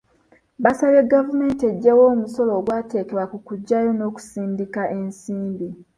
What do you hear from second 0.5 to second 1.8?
Baasabye gavumenti